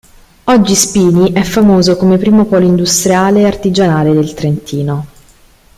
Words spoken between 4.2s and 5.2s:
Trentino.